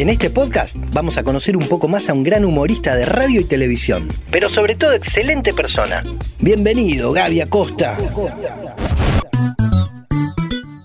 En 0.00 0.08
este 0.08 0.30
podcast 0.30 0.76
vamos 0.94 1.18
a 1.18 1.22
conocer 1.22 1.58
un 1.58 1.68
poco 1.68 1.86
más 1.86 2.08
a 2.08 2.14
un 2.14 2.22
gran 2.22 2.46
humorista 2.46 2.96
de 2.96 3.04
radio 3.04 3.38
y 3.38 3.44
televisión, 3.44 4.08
pero 4.30 4.48
sobre 4.48 4.74
todo 4.74 4.94
excelente 4.94 5.52
persona. 5.52 6.02
Bienvenido, 6.38 7.12
Gaby 7.12 7.42
Acosta. 7.42 7.98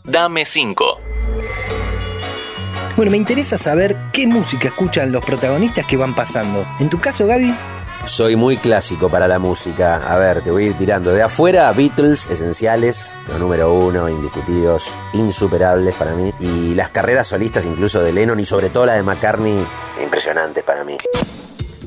Dame 0.04 0.44
5. 0.44 1.00
Bueno, 2.98 3.10
me 3.10 3.16
interesa 3.16 3.58
saber 3.58 3.96
qué 4.12 4.28
música 4.28 4.68
escuchan 4.68 5.14
los 5.14 5.24
protagonistas 5.24 5.86
que 5.86 5.96
van 5.96 6.14
pasando. 6.14 6.68
En 6.82 6.90
tu 6.90 7.00
caso, 7.00 7.26
Gaby, 7.26 7.56
soy 8.06 8.36
muy 8.36 8.58
clásico 8.58 9.10
para 9.10 9.28
la 9.28 9.40
música. 9.40 9.98
A 10.08 10.18
ver, 10.18 10.42
te 10.42 10.52
voy 10.52 10.64
a 10.64 10.68
ir 10.68 10.78
tirando. 10.78 11.12
De 11.12 11.22
afuera, 11.22 11.72
Beatles, 11.74 12.28
esenciales, 12.30 13.18
los 13.28 13.40
número 13.40 13.74
uno, 13.74 14.08
indiscutidos, 14.10 14.98
insuperables 15.14 15.96
para 15.96 16.16
mí. 16.16 16.32
Y 16.40 16.76
las 16.76 16.90
carreras 16.92 17.28
solistas 17.28 17.66
incluso 17.66 18.02
de 18.02 18.14
Lennon 18.14 18.40
y 18.40 18.46
sobre 18.46 18.70
todo 18.70 18.86
la 18.86 18.94
de 18.94 19.04
McCartney, 19.04 19.66
impresionantes 20.02 20.64
para 20.64 20.84
mí. 20.84 20.98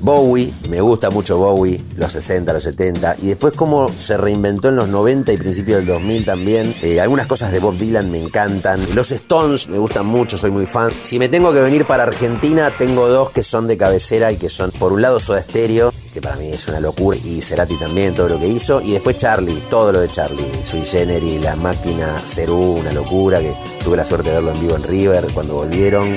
Bowie, 0.09 0.51
me 0.71 0.81
gusta 0.81 1.11
mucho 1.11 1.37
Bowie, 1.37 1.85
los 1.97 2.13
60, 2.13 2.55
los 2.55 2.63
70, 2.63 3.17
y 3.21 3.27
después 3.27 3.53
cómo 3.53 3.93
se 3.95 4.17
reinventó 4.17 4.71
en 4.71 4.77
los 4.77 4.89
90 4.89 5.35
y 5.35 5.37
principios 5.37 5.81
del 5.81 5.87
2000 5.87 6.25
también. 6.25 6.75
Eh, 6.81 6.99
algunas 6.99 7.27
cosas 7.27 7.53
de 7.53 7.59
Bob 7.61 7.77
Dylan 7.77 8.11
me 8.11 8.19
encantan. 8.19 8.81
Los 8.95 9.11
Stones 9.11 9.69
me 9.69 9.77
gustan 9.77 10.07
mucho, 10.07 10.39
soy 10.39 10.51
muy 10.51 10.65
fan. 10.65 10.91
Si 11.03 11.19
me 11.19 11.29
tengo 11.29 11.53
que 11.53 11.61
venir 11.61 11.85
para 11.85 12.05
Argentina, 12.05 12.75
tengo 12.75 13.07
dos 13.07 13.33
que 13.33 13.43
son 13.43 13.67
de 13.67 13.77
cabecera 13.77 14.33
y 14.33 14.39
que 14.39 14.49
son, 14.49 14.71
por 14.71 14.95
un 14.95 15.03
lado, 15.03 15.21
Soda 15.21 15.43
Stereo, 15.43 15.93
que 16.15 16.23
para 16.23 16.37
mí 16.37 16.49
es 16.49 16.67
una 16.69 16.81
locura, 16.81 17.19
y 17.23 17.43
Cerati 17.43 17.79
también, 17.79 18.15
todo 18.15 18.31
lo 18.31 18.41
que 18.41 18.49
hizo, 18.49 18.81
y 18.81 18.93
después 18.93 19.17
Charlie, 19.17 19.63
todo 19.69 19.93
lo 19.93 20.01
de 20.01 20.09
Charlie, 20.09 20.51
Sui 20.65 20.87
Generis, 20.87 21.43
La 21.43 21.55
Máquina, 21.55 22.19
Cerú, 22.25 22.79
una 22.79 22.95
locura, 22.95 23.41
que 23.41 23.55
tuve 23.85 23.99
la 23.99 24.07
suerte 24.07 24.31
de 24.31 24.37
verlo 24.37 24.53
en 24.53 24.61
vivo 24.61 24.75
en 24.75 24.85
River 24.85 25.27
cuando 25.35 25.53
volvieron. 25.53 26.17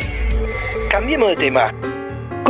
Cambiemos 0.90 1.28
de 1.28 1.36
tema. 1.36 1.74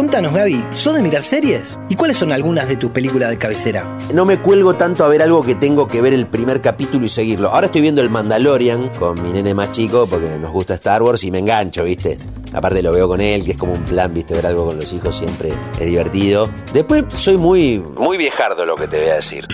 Contanos, 0.01 0.33
Gaby, 0.33 0.65
¿sos 0.73 0.95
de 0.95 1.03
mirar 1.03 1.21
series? 1.21 1.79
¿Y 1.87 1.95
cuáles 1.95 2.17
son 2.17 2.31
algunas 2.31 2.67
de 2.67 2.75
tus 2.75 2.89
películas 2.89 3.29
de 3.29 3.37
cabecera? 3.37 3.99
No 4.15 4.25
me 4.25 4.41
cuelgo 4.41 4.73
tanto 4.73 5.05
a 5.05 5.07
ver 5.07 5.21
algo 5.21 5.43
que 5.45 5.53
tengo 5.53 5.87
que 5.87 6.01
ver 6.01 6.15
el 6.15 6.25
primer 6.25 6.59
capítulo 6.59 7.05
y 7.05 7.07
seguirlo. 7.07 7.49
Ahora 7.49 7.67
estoy 7.67 7.81
viendo 7.81 8.01
El 8.01 8.09
Mandalorian 8.09 8.89
con 8.97 9.21
mi 9.21 9.31
nene 9.31 9.53
más 9.53 9.69
chico 9.69 10.07
porque 10.07 10.39
nos 10.39 10.51
gusta 10.51 10.73
Star 10.73 11.03
Wars 11.03 11.23
y 11.23 11.29
me 11.29 11.37
engancho, 11.37 11.83
¿viste? 11.83 12.17
Aparte 12.51 12.81
lo 12.81 12.91
veo 12.93 13.07
con 13.07 13.21
él, 13.21 13.45
que 13.45 13.51
es 13.51 13.57
como 13.59 13.73
un 13.73 13.83
plan, 13.83 14.11
viste, 14.11 14.33
ver 14.33 14.47
algo 14.47 14.65
con 14.65 14.79
los 14.79 14.91
hijos 14.91 15.15
siempre 15.15 15.53
es 15.79 15.85
divertido. 15.85 16.49
Después 16.73 17.05
soy 17.15 17.37
muy, 17.37 17.77
muy 17.77 18.17
viejardo 18.17 18.65
lo 18.65 18.77
que 18.77 18.87
te 18.87 18.97
voy 18.97 19.09
a 19.09 19.15
decir. 19.17 19.47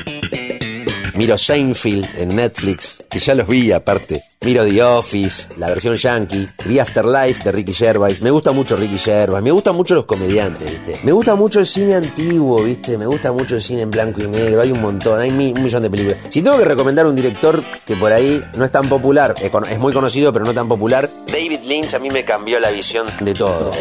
Miro 1.13 1.37
Seinfeld 1.37 2.07
en 2.19 2.37
Netflix, 2.37 2.96
que 3.09 3.19
ya 3.19 3.35
los 3.35 3.47
vi 3.47 3.71
aparte. 3.71 4.23
Miro 4.41 4.65
The 4.65 4.83
Office, 4.83 5.53
la 5.57 5.67
versión 5.67 5.95
yankee. 5.95 6.47
Vi 6.65 6.79
Afterlife 6.79 7.43
de 7.43 7.51
Ricky 7.51 7.73
Gervais. 7.73 8.21
Me 8.21 8.29
gusta 8.29 8.51
mucho 8.51 8.77
Ricky 8.77 8.97
Gervais. 8.97 9.43
Me 9.43 9.51
gustan 9.51 9.75
mucho 9.75 9.95
los 9.95 10.05
comediantes, 10.05 10.69
¿viste? 10.69 10.99
Me 11.03 11.11
gusta 11.11 11.35
mucho 11.35 11.59
el 11.59 11.65
cine 11.65 11.95
antiguo, 11.95 12.63
¿viste? 12.63 12.97
Me 12.97 13.05
gusta 13.05 13.31
mucho 13.31 13.55
el 13.55 13.61
cine 13.61 13.81
en 13.81 13.91
blanco 13.91 14.21
y 14.21 14.27
negro. 14.27 14.61
Hay 14.61 14.71
un 14.71 14.81
montón, 14.81 15.19
hay 15.19 15.29
un 15.29 15.37
millón 15.37 15.81
de 15.81 15.89
películas. 15.89 16.19
Si 16.29 16.41
tengo 16.41 16.57
que 16.57 16.65
recomendar 16.65 17.05
un 17.05 17.15
director 17.15 17.63
que 17.85 17.95
por 17.95 18.13
ahí 18.13 18.41
no 18.55 18.65
es 18.65 18.71
tan 18.71 18.89
popular, 18.89 19.35
es 19.39 19.79
muy 19.79 19.93
conocido 19.93 20.31
pero 20.33 20.45
no 20.45 20.53
tan 20.53 20.67
popular, 20.67 21.09
David 21.27 21.61
Lynch 21.63 21.93
a 21.93 21.99
mí 21.99 22.09
me 22.09 22.23
cambió 22.23 22.59
la 22.59 22.69
visión 22.69 23.07
de 23.21 23.33
todo. 23.33 23.71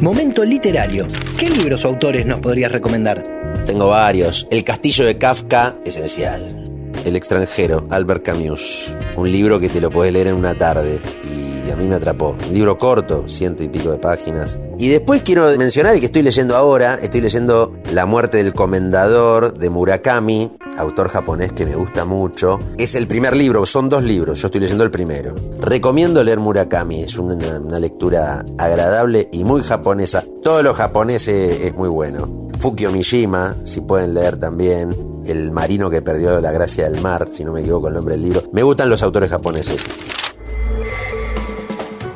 Momento 0.00 0.44
literario. 0.44 1.06
¿Qué 1.38 1.48
libros 1.48 1.84
o 1.84 1.88
autores 1.88 2.26
nos 2.26 2.40
podrías 2.40 2.72
recomendar? 2.72 3.22
Tengo 3.64 3.88
varios. 3.88 4.48
El 4.50 4.64
castillo 4.64 5.04
de 5.06 5.16
Kafka, 5.16 5.76
esencial. 5.84 6.71
El 7.04 7.16
extranjero, 7.16 7.84
Albert 7.90 8.24
Camus. 8.24 8.96
Un 9.16 9.30
libro 9.30 9.58
que 9.58 9.68
te 9.68 9.80
lo 9.80 9.90
puedes 9.90 10.12
leer 10.12 10.28
en 10.28 10.34
una 10.36 10.54
tarde 10.54 11.00
y 11.24 11.70
a 11.70 11.76
mí 11.76 11.86
me 11.86 11.96
atrapó. 11.96 12.36
Un 12.46 12.54
libro 12.54 12.78
corto, 12.78 13.28
ciento 13.28 13.64
y 13.64 13.68
pico 13.68 13.90
de 13.90 13.98
páginas. 13.98 14.60
Y 14.78 14.88
después 14.88 15.22
quiero 15.22 15.56
mencionar 15.58 15.94
el 15.94 16.00
que 16.00 16.06
estoy 16.06 16.22
leyendo 16.22 16.56
ahora. 16.56 16.94
Estoy 16.94 17.20
leyendo 17.20 17.72
La 17.92 18.06
muerte 18.06 18.36
del 18.36 18.52
comendador 18.52 19.58
de 19.58 19.68
Murakami, 19.68 20.52
autor 20.78 21.08
japonés 21.08 21.52
que 21.52 21.66
me 21.66 21.74
gusta 21.74 22.04
mucho. 22.04 22.60
Es 22.78 22.94
el 22.94 23.08
primer 23.08 23.36
libro, 23.36 23.66
son 23.66 23.88
dos 23.88 24.04
libros, 24.04 24.40
yo 24.40 24.46
estoy 24.46 24.60
leyendo 24.60 24.84
el 24.84 24.92
primero. 24.92 25.34
Recomiendo 25.58 26.22
leer 26.22 26.38
Murakami, 26.38 27.02
es 27.02 27.18
una, 27.18 27.34
una 27.58 27.80
lectura 27.80 28.44
agradable 28.58 29.28
y 29.32 29.42
muy 29.42 29.62
japonesa. 29.62 30.24
Todo 30.44 30.62
lo 30.62 30.72
japonés 30.72 31.26
es 31.26 31.74
muy 31.74 31.88
bueno. 31.88 32.46
Fukio 32.58 32.92
Mishima, 32.92 33.52
si 33.64 33.80
pueden 33.80 34.14
leer 34.14 34.36
también, 34.36 35.11
El 35.26 35.50
marino 35.50 35.88
que 35.90 36.02
perdió 36.02 36.40
la 36.40 36.52
gracia 36.52 36.88
del 36.88 37.00
mar, 37.00 37.28
si 37.30 37.44
no 37.44 37.52
me 37.52 37.60
equivoco 37.60 37.88
el 37.88 37.94
nombre 37.94 38.14
del 38.14 38.24
libro. 38.24 38.42
Me 38.52 38.62
gustan 38.62 38.90
los 38.90 39.02
autores 39.02 39.30
japoneses. 39.30 39.84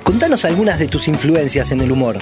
Contanos 0.03 0.45
algunas 0.45 0.79
de 0.79 0.89
tus 0.89 1.09
influencias 1.09 1.73
en 1.73 1.81
el 1.81 1.93
humor. 1.93 2.19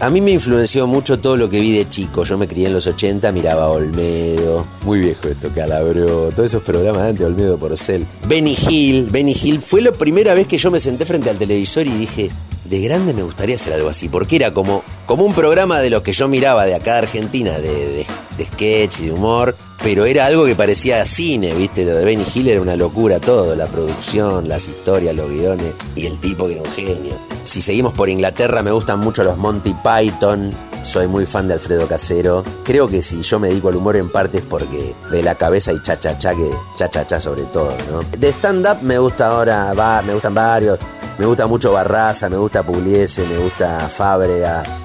A 0.00 0.10
mí 0.10 0.20
me 0.20 0.30
influenció 0.30 0.86
mucho 0.86 1.18
todo 1.18 1.36
lo 1.36 1.50
que 1.50 1.58
vi 1.58 1.76
de 1.76 1.88
chico. 1.88 2.22
Yo 2.22 2.38
me 2.38 2.46
crié 2.46 2.68
en 2.68 2.74
los 2.74 2.86
80, 2.86 3.32
miraba 3.32 3.68
Olmedo, 3.68 4.64
muy 4.82 5.00
viejo 5.00 5.26
esto, 5.26 5.50
Calabro, 5.52 6.30
todos 6.30 6.46
esos 6.50 6.62
programas 6.62 7.18
de 7.18 7.24
Olmedo 7.24 7.58
Porcel. 7.58 8.06
Benny 8.28 8.56
Hill, 8.56 9.08
Benny 9.10 9.34
Hill. 9.34 9.60
Fue 9.60 9.82
la 9.82 9.90
primera 9.90 10.34
vez 10.34 10.46
que 10.46 10.56
yo 10.56 10.70
me 10.70 10.78
senté 10.78 11.04
frente 11.04 11.30
al 11.30 11.38
televisor 11.38 11.84
y 11.84 11.90
dije, 11.90 12.30
de 12.66 12.80
grande 12.80 13.12
me 13.12 13.22
gustaría 13.22 13.56
hacer 13.56 13.72
algo 13.72 13.88
así, 13.88 14.08
porque 14.08 14.36
era 14.36 14.54
como, 14.54 14.84
como 15.06 15.24
un 15.24 15.34
programa 15.34 15.80
de 15.80 15.90
los 15.90 16.02
que 16.02 16.12
yo 16.12 16.28
miraba 16.28 16.64
de 16.64 16.76
acá 16.76 16.92
de 16.92 16.98
Argentina, 16.98 17.58
de, 17.58 18.06
de, 18.36 18.44
sketch 18.44 19.00
y 19.00 19.06
de 19.06 19.12
humor, 19.12 19.56
pero 19.82 20.04
era 20.04 20.26
algo 20.26 20.44
que 20.44 20.56
parecía 20.56 21.04
cine, 21.06 21.54
¿viste? 21.54 21.84
Lo 21.84 21.94
de 21.94 22.04
Benny 22.04 22.24
Hill 22.34 22.48
era 22.48 22.60
una 22.60 22.76
locura 22.76 23.20
todo, 23.20 23.54
la 23.54 23.66
producción, 23.66 24.48
las 24.48 24.68
historias, 24.68 25.14
los 25.14 25.30
guiones 25.30 25.74
y 25.94 26.06
el 26.06 26.18
tipo 26.18 26.46
que 26.46 26.54
era 26.54 26.62
un 26.62 26.70
genio. 26.70 27.18
Si 27.44 27.60
seguimos 27.60 27.94
por 27.94 28.08
Inglaterra, 28.08 28.62
me 28.62 28.72
gustan 28.72 29.00
mucho 29.00 29.24
los 29.24 29.38
Monty 29.38 29.74
Python, 29.82 30.54
soy 30.82 31.06
muy 31.06 31.26
fan 31.26 31.48
de 31.48 31.54
Alfredo 31.54 31.86
Casero. 31.86 32.44
Creo 32.64 32.88
que 32.88 33.02
si 33.02 33.22
yo 33.22 33.38
me 33.38 33.48
dedico 33.48 33.68
al 33.68 33.76
humor 33.76 33.96
en 33.96 34.10
parte 34.10 34.38
es 34.38 34.44
porque 34.44 34.94
de 35.10 35.22
la 35.22 35.34
cabeza 35.34 35.72
y 35.72 35.82
cha-cha-cha 35.82 36.34
que 36.34 36.50
cha-cha-cha 36.76 37.20
sobre 37.20 37.44
todo, 37.44 37.74
¿no? 37.90 38.02
De 38.18 38.28
stand-up 38.28 38.82
me 38.82 38.98
gusta 38.98 39.28
ahora, 39.28 40.02
me 40.02 40.12
gustan 40.12 40.34
varios. 40.34 40.78
Me 41.18 41.26
gusta 41.26 41.48
mucho 41.48 41.72
Barraza, 41.72 42.28
me 42.28 42.36
gusta 42.36 42.62
Pugliese, 42.62 43.26
me 43.26 43.38
gusta 43.38 43.88
Fábregas. 43.88 44.84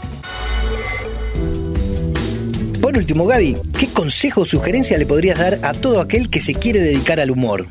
Por 2.93 2.99
último, 2.99 3.25
Gaby, 3.25 3.57
¿qué 3.79 3.91
consejo 3.91 4.41
o 4.41 4.45
sugerencia 4.45 4.99
le 4.99 5.07
podrías 5.07 5.39
dar 5.39 5.57
a 5.63 5.73
todo 5.73 5.99
aquel 5.99 6.29
que 6.29 6.39
se 6.39 6.53
quiere 6.53 6.79
dedicar 6.79 7.19
al 7.19 7.31
humor? 7.31 7.65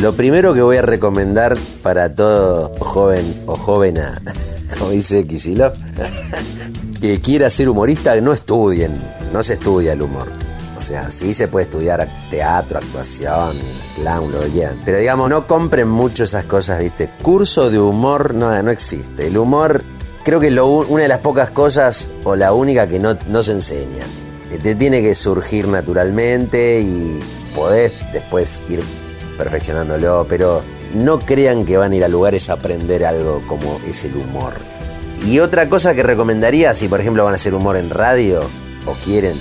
Lo 0.00 0.16
primero 0.16 0.52
que 0.54 0.60
voy 0.60 0.76
a 0.76 0.82
recomendar 0.82 1.56
para 1.84 2.12
todo 2.12 2.72
joven 2.80 3.44
o 3.46 3.56
jovena, 3.56 4.20
como 4.76 4.90
dice 4.90 5.24
Kisilov, 5.24 5.74
que 7.00 7.20
quiera 7.20 7.48
ser 7.48 7.68
humorista, 7.68 8.20
no 8.20 8.32
estudien, 8.32 8.92
no 9.32 9.40
se 9.44 9.52
estudia 9.52 9.92
el 9.92 10.02
humor. 10.02 10.32
O 10.76 10.80
sea, 10.80 11.10
sí 11.10 11.32
se 11.32 11.46
puede 11.46 11.66
estudiar 11.66 12.08
teatro, 12.28 12.78
actuación, 12.78 13.56
clown, 13.94 14.32
lo 14.32 14.40
que 14.40 14.50
quieran. 14.50 14.80
Pero 14.84 14.98
digamos, 14.98 15.30
no 15.30 15.46
compren 15.46 15.88
mucho 15.88 16.24
esas 16.24 16.44
cosas, 16.46 16.80
¿viste? 16.80 17.08
Curso 17.22 17.70
de 17.70 17.78
humor 17.78 18.34
no, 18.34 18.60
no 18.64 18.72
existe. 18.72 19.28
El 19.28 19.38
humor 19.38 19.84
creo 20.24 20.40
que 20.40 20.48
es 20.48 20.58
una 20.58 21.02
de 21.04 21.08
las 21.08 21.20
pocas 21.20 21.50
cosas 21.50 22.10
o 22.24 22.34
la 22.34 22.52
única 22.52 22.88
que 22.88 22.98
no, 22.98 23.16
no 23.28 23.44
se 23.44 23.52
enseña. 23.52 24.04
Te 24.62 24.74
tiene 24.74 25.02
que 25.02 25.14
surgir 25.14 25.68
naturalmente 25.68 26.80
y 26.80 27.20
podés 27.54 27.94
después 28.12 28.64
ir 28.70 28.82
perfeccionándolo, 29.36 30.26
pero 30.28 30.62
no 30.94 31.18
crean 31.18 31.64
que 31.64 31.76
van 31.76 31.92
a 31.92 31.96
ir 31.96 32.04
a 32.04 32.08
lugares 32.08 32.48
a 32.48 32.54
aprender 32.54 33.04
algo 33.04 33.42
como 33.46 33.80
es 33.86 34.04
el 34.04 34.16
humor. 34.16 34.54
Y 35.26 35.40
otra 35.40 35.68
cosa 35.68 35.94
que 35.94 36.02
recomendaría, 36.02 36.74
si 36.74 36.88
por 36.88 37.00
ejemplo 37.00 37.24
van 37.24 37.34
a 37.34 37.36
hacer 37.36 37.54
humor 37.54 37.76
en 37.76 37.90
radio 37.90 38.42
o 38.86 38.92
quieren, 38.92 39.36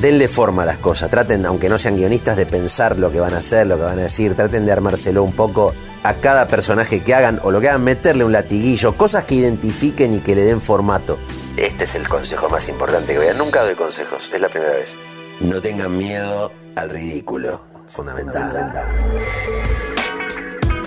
denle 0.00 0.28
forma 0.28 0.62
a 0.62 0.66
las 0.66 0.78
cosas, 0.78 1.10
traten, 1.10 1.46
aunque 1.46 1.68
no 1.68 1.78
sean 1.78 1.96
guionistas, 1.96 2.36
de 2.36 2.46
pensar 2.46 2.98
lo 2.98 3.10
que 3.10 3.20
van 3.20 3.34
a 3.34 3.38
hacer, 3.38 3.66
lo 3.66 3.76
que 3.76 3.84
van 3.84 3.98
a 3.98 4.02
decir, 4.02 4.34
traten 4.34 4.66
de 4.66 4.72
armárselo 4.72 5.22
un 5.22 5.32
poco 5.32 5.74
a 6.02 6.14
cada 6.14 6.48
personaje 6.48 7.02
que 7.02 7.14
hagan 7.14 7.40
o 7.42 7.50
lo 7.50 7.60
que 7.60 7.68
hagan, 7.68 7.84
meterle 7.84 8.24
un 8.24 8.32
latiguillo, 8.32 8.96
cosas 8.96 9.24
que 9.24 9.36
identifiquen 9.36 10.14
y 10.14 10.20
que 10.20 10.34
le 10.34 10.42
den 10.42 10.60
formato. 10.60 11.18
Este 11.56 11.84
es 11.84 11.94
el 11.94 12.08
consejo 12.08 12.48
más 12.48 12.68
importante 12.68 13.12
que 13.12 13.18
vean. 13.18 13.38
Nunca 13.38 13.62
doy 13.62 13.74
consejos, 13.74 14.30
es 14.32 14.40
la 14.40 14.48
primera 14.48 14.72
vez. 14.72 14.96
No 15.40 15.60
tengan 15.60 15.96
miedo 15.96 16.52
al 16.76 16.90
ridículo, 16.90 17.62
fundamental. 17.86 18.72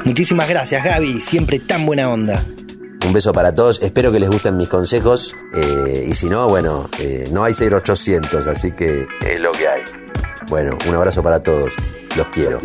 Muchísimas 0.03 0.47
gracias 0.47 0.83
Gaby, 0.83 1.19
siempre 1.19 1.59
tan 1.59 1.85
buena 1.85 2.09
onda. 2.09 2.43
Un 3.05 3.13
beso 3.13 3.33
para 3.33 3.53
todos, 3.53 3.81
espero 3.81 4.11
que 4.11 4.19
les 4.19 4.29
gusten 4.29 4.57
mis 4.57 4.67
consejos 4.67 5.35
eh, 5.53 6.07
y 6.07 6.13
si 6.15 6.27
no, 6.27 6.47
bueno, 6.49 6.89
eh, 6.99 7.27
no 7.31 7.43
hay 7.43 7.53
0800, 7.53 8.47
así 8.47 8.71
que 8.71 9.07
es 9.21 9.39
lo 9.39 9.51
que 9.51 9.67
hay. 9.67 9.81
Bueno, 10.47 10.77
un 10.87 10.95
abrazo 10.95 11.21
para 11.21 11.39
todos, 11.39 11.75
los 12.15 12.27
quiero. 12.27 12.59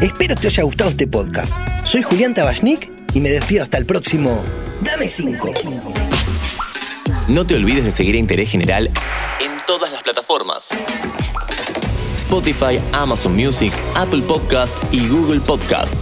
Espero 0.00 0.34
te 0.34 0.48
haya 0.48 0.62
gustado 0.64 0.90
este 0.90 1.06
podcast. 1.06 1.52
Soy 1.84 2.02
Julián 2.02 2.34
Tabachnik 2.34 2.90
y 3.12 3.20
me 3.20 3.30
despido 3.30 3.62
hasta 3.62 3.78
el 3.78 3.86
próximo 3.86 4.42
Dame 4.82 5.08
5. 5.08 6.13
No 7.28 7.46
te 7.46 7.54
olvides 7.54 7.86
de 7.86 7.90
seguir 7.90 8.16
a 8.16 8.18
Interés 8.18 8.50
General 8.50 8.90
en 9.40 9.52
todas 9.66 9.90
las 9.90 10.02
plataformas. 10.02 10.70
Spotify, 12.16 12.78
Amazon 12.92 13.34
Music, 13.34 13.72
Apple 13.94 14.22
Podcast 14.22 14.76
y 14.92 15.08
Google 15.08 15.40
Podcast. 15.40 15.94